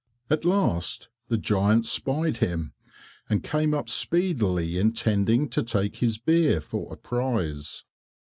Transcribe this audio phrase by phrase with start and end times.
[0.31, 2.73] At last the giant spied him,
[3.29, 7.83] and came up speedily, intending to take his beer for a prize.